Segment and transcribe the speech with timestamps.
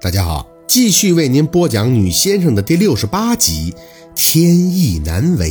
[0.00, 3.72] 大家好，继续为您播讲《女先生》的第六十八集
[4.14, 5.50] 《天意难违》。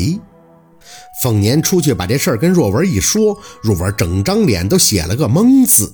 [1.22, 5.94] 凤年出去把这事儿跟若文一说，若文整张脸都写了个懵字。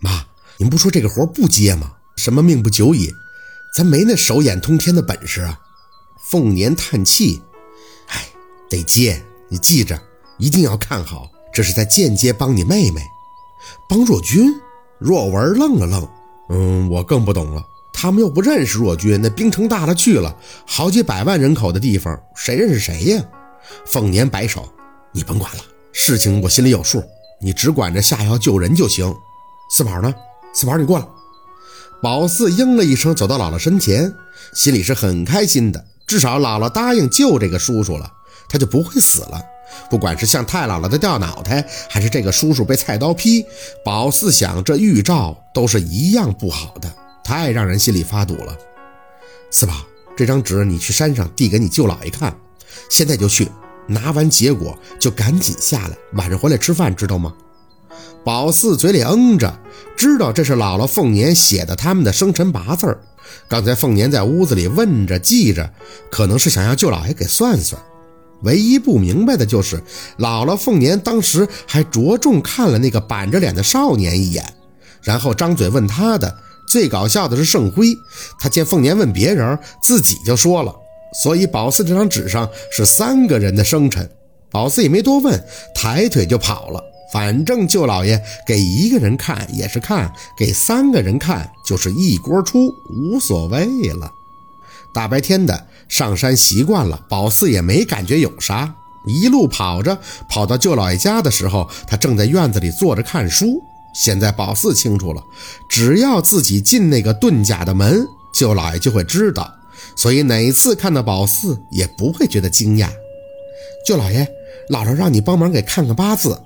[0.00, 0.26] 妈，
[0.56, 1.92] 您不说这个活不接吗？
[2.16, 3.08] 什么命不久矣，
[3.76, 5.60] 咱没那手眼通天的本事啊。
[6.28, 7.40] 凤年叹气
[8.10, 8.26] ：“哎，
[8.68, 9.96] 得接，你记着，
[10.38, 13.00] 一定要看好，这是在间接帮你妹妹，
[13.88, 14.52] 帮若君。”
[14.98, 16.08] 若文愣了愣
[16.50, 17.64] ：“嗯，我更不懂了。”
[18.02, 20.36] 他们又不认识若君，那冰城大了去了，
[20.66, 23.22] 好几百万人口的地方，谁认识谁呀？
[23.86, 24.68] 凤年摆手
[25.14, 27.00] ：“你甭管了，事情我心里有数，
[27.40, 29.14] 你只管着下药救人就行。”
[29.70, 30.12] 四宝呢？
[30.52, 31.06] 四宝，你过来。
[32.02, 34.12] 宝四应了一声，走到姥姥身前，
[34.52, 38.12] 心里是很开心的，至少姥姥答应救这个叔叔了，
[38.48, 39.40] 他就不会死了。
[39.88, 43.46] 不管是像太姥姥的掉脑袋，还是这个叔叔被菜刀劈，
[43.84, 46.92] 宝四想这预兆都是一样不好的。
[47.24, 48.56] 太让人心里发堵了，
[49.50, 49.74] 四宝，
[50.16, 52.36] 这张纸你去山上递给你舅姥爷看，
[52.90, 53.48] 现在就去，
[53.86, 57.32] 拿完结果就赶紧下来，晚上回来吃饭，知道吗？
[58.24, 59.58] 宝四嘴里嗯着，
[59.96, 62.98] 知道这是姥姥凤年写的他们的生辰八字
[63.48, 65.72] 刚才凤年在屋子里问着记着，
[66.10, 67.80] 可能是想要舅姥爷给算算。
[68.42, 69.80] 唯一不明白的就是
[70.18, 74.44] 姥姥凤年当时还着重看了那个板着脸的少年一眼，
[75.00, 76.36] 然后张嘴问他的。
[76.72, 77.94] 最搞笑的是盛辉，
[78.40, 80.74] 他见凤年问别人，自己就说了，
[81.22, 84.10] 所以宝四这张纸上是三个人的生辰。
[84.50, 85.38] 宝四也没多问，
[85.74, 86.82] 抬腿就跑了。
[87.12, 94.10] 反正舅老爷给一个人看也是看，给三个人看就是一锅出，无所谓了。
[94.94, 98.74] 大白天的上山习惯了，宝四也没感觉有啥。
[99.06, 103.62] 一路跑着，跑到舅老爷家的时候，他正在院子里坐着看书。
[103.94, 105.22] 现在宝四清楚了，
[105.68, 109.52] 只要自己进那个遁甲的门，舅老爷就会知道，
[109.96, 112.88] 所以哪一次看到宝四也不会觉得惊讶。
[113.86, 114.26] 舅老爷，
[114.70, 116.40] 姥姥让你帮忙给看看八字。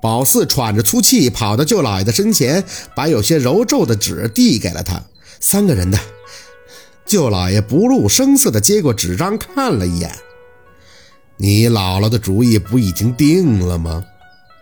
[0.00, 2.64] 宝四喘着粗气跑到舅老爷的身前，
[2.94, 5.02] 把有些揉皱的纸递给了他。
[5.40, 5.98] 三个人的。
[7.04, 10.14] 舅老爷不露声色地接过纸张看了一眼。
[11.36, 14.04] 你姥姥的主意不已经定了吗？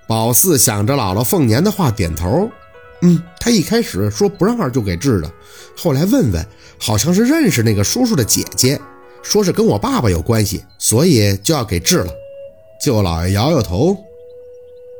[0.07, 2.49] 宝四想着姥姥凤年的话，点头。
[3.03, 5.31] 嗯，他一开始说不让二舅给治的，
[5.77, 6.47] 后来问问，
[6.79, 8.81] 好像是认识那个叔叔的姐姐，
[9.23, 12.13] 说是跟我爸爸有关系，所以就要给治了。
[12.83, 13.97] 舅老爷摇摇头，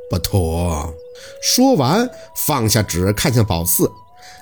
[0.09, 0.93] 不妥。
[1.41, 2.07] 说完，
[2.45, 3.89] 放下纸，看向宝四：“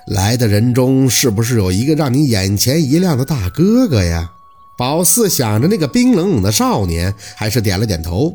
[0.08, 4.32] 来的人中，是不是有一个让你眼前一亮的大哥哥呀？”
[4.76, 8.34] 宝四想着那个冰冷冷的少年，还是点了点头：“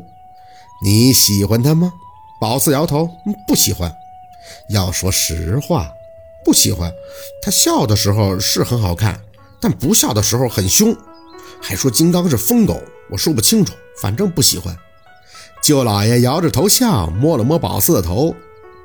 [0.84, 1.92] 你喜欢他吗？”
[2.42, 3.08] 宝四摇头，
[3.46, 3.96] 不喜欢。
[4.68, 5.92] 要说实话，
[6.44, 6.92] 不喜欢。
[7.40, 9.20] 他笑的时候是很好看，
[9.60, 10.92] 但不笑的时候很凶，
[11.60, 14.76] 还说金刚是疯狗，我说不清楚，反正不喜欢。
[15.62, 18.34] 舅老爷摇着头笑，摸了摸宝四的头，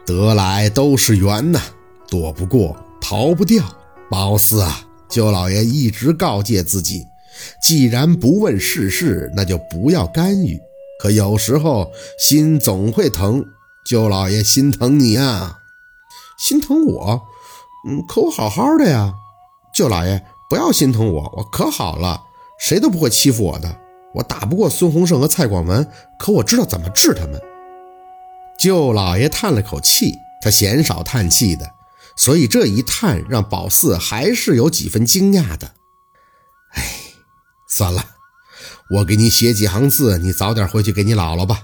[0.06, 1.60] 得来都是缘呐，
[2.08, 3.64] 躲不过，逃不掉。
[4.08, 7.08] 宝四啊，舅老爷一直告诫自己，
[7.60, 10.62] 既然不问世事，那就不要干预。
[11.00, 13.46] 可有时候心总会疼，
[13.86, 15.60] 舅老爷心疼你啊，
[16.40, 17.28] 心疼我，
[17.88, 19.14] 嗯，可我好好的呀，
[19.74, 22.24] 舅老爷不要心疼我，我可好了，
[22.60, 23.80] 谁都不会欺负我的。
[24.16, 25.88] 我打不过孙洪胜和蔡广文，
[26.18, 27.40] 可我知道怎么治他们。
[28.58, 31.70] 舅老爷叹了口气，他鲜少叹气的，
[32.16, 35.74] 所以这一叹让宝四还是有几分惊讶的。
[36.72, 36.84] 哎，
[37.70, 38.17] 算了。
[38.90, 41.64] 我给你写几行字，你早点回去给你姥姥吧。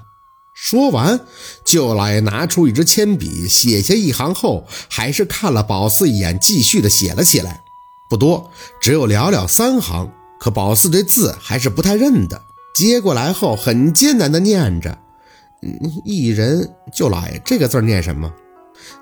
[0.54, 1.20] 说完，
[1.66, 7.62] 舅老爷拿出一支铅笔，写下一行后，还是看了宝四一眼，继续的写了起来。
[8.10, 10.12] 不多，只有寥寥三行。
[10.40, 12.42] 可宝四对字还是不太认得，
[12.76, 15.00] 接过来后很艰难的念着
[16.06, 18.32] ：“一人。”舅老爷，这个字念什么？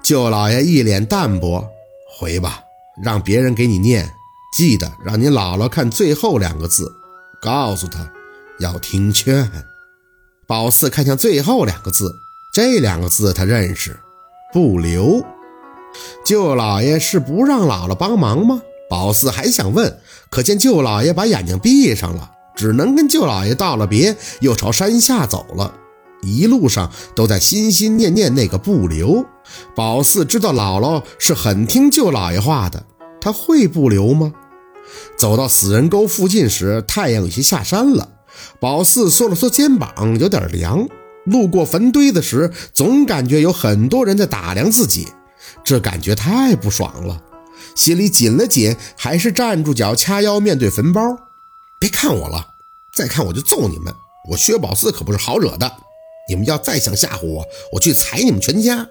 [0.04, 1.68] 舅老爷一脸淡薄
[2.16, 2.62] ：“回吧，
[3.04, 4.10] 让别人给你念，
[4.56, 6.90] 记得让你姥姥看最后两个字。”
[7.42, 8.08] 告诉他
[8.60, 9.50] 要听劝。
[10.48, 12.14] 宝四看向最后两个字，
[12.54, 14.00] 这两个字他认识，
[14.54, 15.26] 不留。
[16.24, 18.62] 舅老爷是不让姥姥帮忙吗？
[18.90, 20.00] 宝四还想问，
[20.30, 25.74] 可见舅老爷把眼睛闭上了，只能跟舅老爷道了别，又朝山下走了。
[26.22, 29.26] 一路上都在心心念念那个不留。
[29.76, 32.84] 宝四知道姥姥是很听舅老爷话的，
[33.20, 34.32] 他会不留吗？
[35.18, 38.10] 走到死人沟附近时，太阳有些下山了。
[38.60, 40.88] 宝四缩了缩肩膀，有点凉。
[41.26, 45.08] 路过坟堆子时，总感觉有很多人在打量自己，
[45.64, 47.22] 这感觉太不爽了。
[47.76, 51.02] 心里紧了紧，还是站住脚，掐腰面对坟包。
[51.80, 52.48] 别看我了，
[52.96, 53.94] 再看我就揍你们！
[54.30, 55.72] 我薛宝四可不是好惹的，
[56.28, 58.88] 你们要再想吓唬我，我去踩你们全家！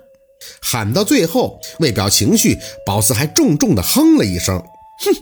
[0.63, 5.13] 喊到最后，为表情绪，宝四还重重地哼了一声，哼，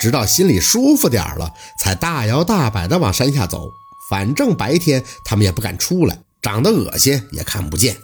[0.00, 3.68] 直到心里舒服点了，才大摇大摆地往山下走。
[4.08, 7.96] 反正白天他们也不敢出来，长得恶心也看不见，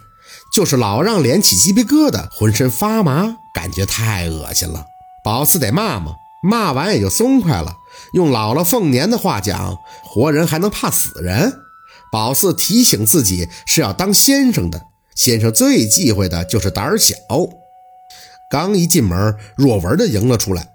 [0.53, 4.85] 就是老让脸起鸡皮疙瘩，浑身发麻，感觉太恶心了。
[5.25, 6.13] 宝四得骂骂，
[6.43, 7.75] 骂完也就松快了。
[8.13, 11.61] 用姥姥凤年的话讲，活人还能怕死人？
[12.13, 14.81] 宝四提醒自己是要当先生的。
[15.17, 17.15] 先生最忌讳的就是胆小。
[18.49, 20.69] 刚一进门，若文就迎了出来。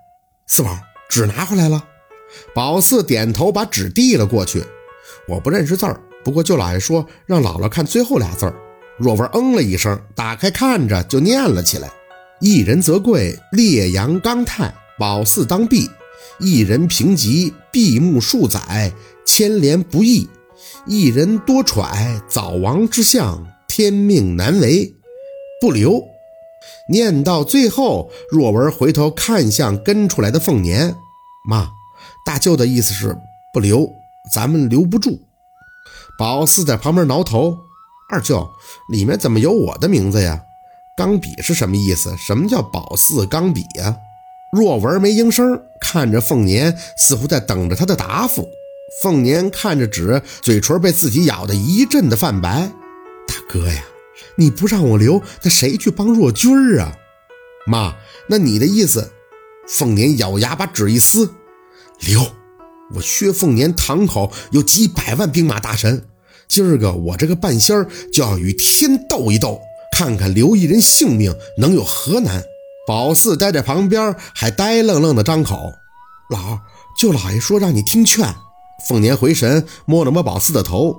[0.47, 0.77] 四宝，
[1.11, 1.83] 纸拿回来了。
[2.55, 4.63] 宝四点头，把纸递了过去。
[5.27, 8.55] 我不认识字儿，不过舅老爷说让姥姥看最后俩字儿。
[8.97, 11.91] 若文嗯了一声，打开看着就念了起来
[12.39, 15.89] ：“一人则贵，烈阳刚泰；宝四当弼，
[16.39, 18.93] 一人平吉，闭目数载，
[19.25, 20.29] 牵连不易；
[20.85, 24.93] 一人多揣，早亡之相。”天命难违，
[25.59, 26.01] 不留。
[26.91, 30.95] 念到最后，若文回头看向跟出来的凤年
[31.49, 31.71] 妈，
[32.25, 33.17] 大舅的意思是
[33.53, 33.89] 不留，
[34.33, 35.19] 咱们留不住。
[36.19, 37.57] 宝四在旁边挠头，
[38.09, 38.47] 二舅
[38.91, 40.43] 里面怎么有我的名字呀？
[40.97, 42.15] 钢笔是什么意思？
[42.17, 43.97] 什么叫宝四钢笔呀？
[44.51, 48.47] 若文没应声，看着凤年，似乎在等着他的答复。
[49.01, 52.69] 凤年看着纸，嘴唇被自己咬得一阵的泛白。
[53.25, 53.81] 大哥呀，
[54.37, 56.97] 你不让我留，那谁去帮若君儿啊？
[57.67, 57.95] 妈，
[58.27, 59.11] 那你的意思？
[59.67, 61.33] 凤年咬牙把纸一撕，
[61.99, 62.25] 留。
[62.95, 66.07] 我薛凤年堂口有几百万兵马大臣，
[66.47, 69.61] 今儿个我这个半仙儿就要与天斗一斗，
[69.97, 72.43] 看看留一人性命能有何难。
[72.87, 75.71] 宝四待在旁边，还呆愣愣的张口。
[76.29, 76.59] 老
[76.99, 78.35] 舅老爷说让你听劝。
[78.89, 80.95] 凤年回神，摸了摸宝四的头，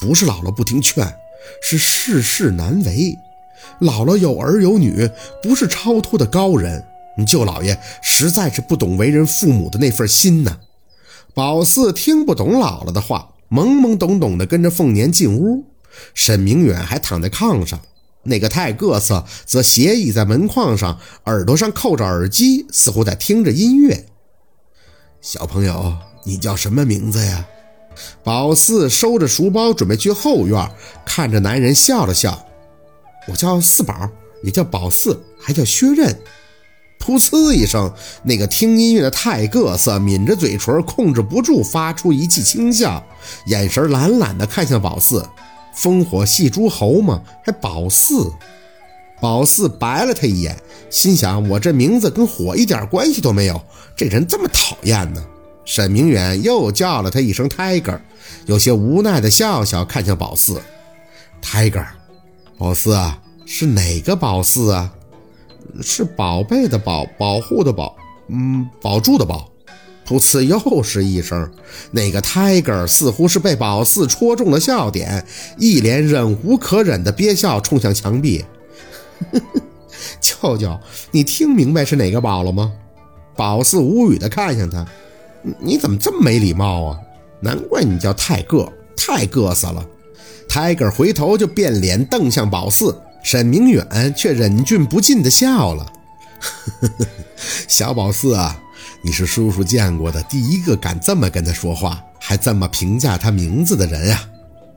[0.00, 1.04] 不是姥姥不听劝。
[1.62, 3.16] 是世事难为，
[3.80, 5.10] 姥姥有儿有女，
[5.42, 6.84] 不是超脱的高人。
[7.18, 10.58] 你舅老爷实在是不懂为人父母的那份心呐。
[11.34, 15.64] 宝四听不懂姥姥的话，懵懵懂懂地跟着凤年进屋。
[16.14, 17.80] 沈明远还躺在炕上，
[18.24, 24.06] 那个太各色则斜倚在门框上，耳朵上扣着耳机，似乎在听着音乐。
[25.22, 27.46] 小朋友，你叫什么名字呀？
[28.22, 30.70] 宝四收着书包，准备去后院，
[31.04, 32.46] 看着男人笑了笑
[33.28, 34.08] ：“我叫四宝，
[34.42, 36.16] 也叫宝四，还叫薛刃。”
[36.98, 37.92] 噗呲一声，
[38.24, 43.04] 那个听音乐的太各色抿着嘴唇，控制不住发出一记轻笑，
[43.46, 45.24] 眼神懒懒的看向宝四
[45.76, 48.32] ：“烽火戏诸侯嘛，还宝四？”
[49.20, 50.56] 宝四白了他一眼，
[50.90, 53.60] 心想：“我这名字跟火一点关系都没有，
[53.94, 55.22] 这人这么讨厌呢。”
[55.66, 57.98] 沈明远又叫了他一声 “Tiger”，
[58.46, 60.62] 有些无奈的笑笑，看向宝四
[61.42, 61.84] ：“Tiger，
[62.56, 64.92] 宝四啊，是哪个宝四啊？
[65.82, 67.96] 是宝贝的宝，保护的保，
[68.28, 69.50] 嗯，保住的保。”
[70.06, 71.50] 噗呲，又是一声，
[71.90, 75.26] 那个 Tiger 似乎是被宝四戳中了笑点，
[75.58, 78.44] 一脸忍无可忍的憋笑，冲向墙壁
[80.22, 80.78] ：“舅舅，
[81.10, 82.72] 你听明白是哪个宝了吗？”
[83.34, 84.86] 宝四无语的看向他。
[85.60, 87.00] 你怎么这么没礼貌啊？
[87.40, 89.86] 难怪你叫泰个，太各色了。
[90.48, 95.92] 泰个回头就变脸瞪向宝四，沈明远却忍俊不禁的笑了。
[97.68, 98.60] 小宝四啊，
[99.02, 104.28] 你是叔叔见过的第一个敢这么跟他说话，还这么评价他名字的人呀。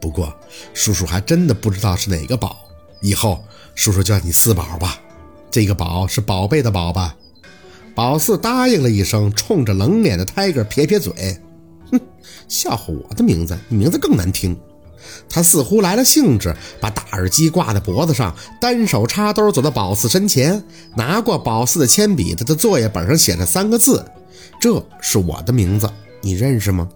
[0.02, 0.34] 不过
[0.74, 2.58] 叔叔还真的不知道是哪个宝，
[3.02, 3.44] 以后
[3.76, 5.00] 叔叔叫你四宝吧。
[5.52, 7.16] 这个宝是宝贝的宝吧？
[7.96, 11.14] 宝四答应了一声，冲着冷脸的 Tiger 撇撇嘴
[11.92, 12.00] ：“哼，
[12.48, 14.58] 笑话我的名字，你名字更难听。”
[15.30, 20.64] 他似乎来了兴致，把大耳机挂在脖子上，单手插兜走到宝四身前，
[20.96, 24.06] 拿过宝四的铅笔，在他作业本上写着三个字
[24.60, 25.90] ：“这是我的名字，
[26.22, 26.88] 你认识吗？”“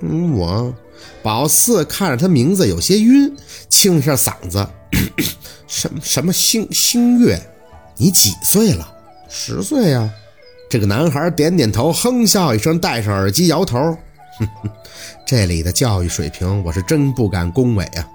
[0.00, 0.74] 嗯，我。”
[1.22, 3.34] 宝四看着他名字有些晕，
[3.68, 4.66] 清了下嗓子
[5.66, 7.40] ：“什么什么星星月？
[7.96, 8.91] 你几岁了？
[9.32, 10.08] 十岁呀。”
[10.68, 13.78] 这个男孩点点头，哼笑一声，戴上耳机，摇头
[14.38, 14.70] ：“哼哼，
[15.26, 18.08] 这里的教育水平，我是真不敢恭维啊。”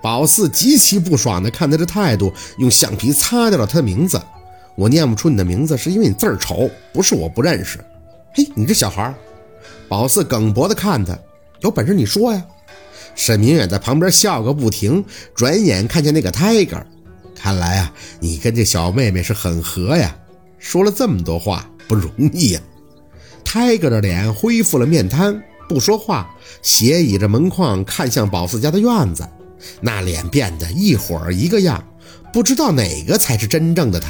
[0.00, 4.20] 宝四极其不爽地看他这态度，用橡皮擦掉了他的名字。
[4.76, 7.78] 我念不出你的名字，是因为你字儿丑，不是我不认识。
[8.34, 9.14] 嘿，你这小孩！
[9.88, 11.18] 宝四梗脖子看他，
[11.60, 12.42] 有本事你说呀！
[13.16, 15.04] 沈明远在旁边笑个不停，
[15.34, 16.82] 转眼看见那个 Tiger，
[17.34, 20.16] 看来啊，你跟这小妹妹是很合呀。
[20.64, 22.60] 说了这么多话不容易呀。
[23.44, 29.28] 泰戈的脸恢复了面瘫，不说话，斜倚着门框看向宝四家的院子，
[29.82, 31.84] 那脸变得一会儿一个样，
[32.32, 34.08] 不知道哪个才是真正的他。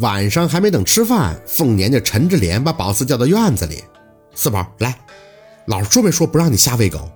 [0.00, 3.84] 晚上还没等吃饭，凤年就沉着脸把宝四叫到院子里
[4.34, 4.98] ：“四宝，来，
[5.66, 7.08] 老说没说不让你瞎喂狗？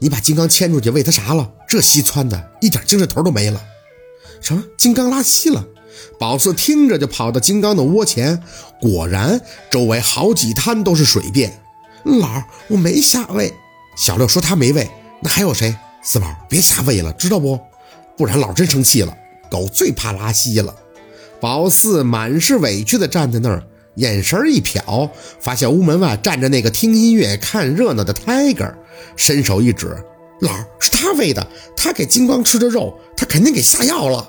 [0.00, 1.48] 你把金刚牵出去喂它啥了？
[1.68, 3.62] 这稀窜的，一点精神头都没了。
[4.40, 4.64] 什么？
[4.76, 5.64] 金刚拉稀了？”
[6.18, 8.42] 宝四听着就跑到金刚的窝前，
[8.80, 9.40] 果然
[9.70, 11.60] 周围好几滩都是水便。
[12.04, 13.52] 老，我没瞎喂。
[13.96, 14.90] 小六说他没喂，
[15.20, 15.76] 那还有谁？
[16.02, 17.58] 四宝，别瞎喂了，知道不？
[18.16, 19.16] 不然老真生气了。
[19.50, 20.74] 狗最怕拉稀了。
[21.40, 23.62] 宝四满是委屈的站在那儿，
[23.96, 28.72] 眼神一瞟，发现屋门外站着那个听音乐看热闹的 Tiger，
[29.16, 29.96] 伸手一指，
[30.40, 34.28] 老是他喂的，他给金刚吃的肉，他肯定给下药了。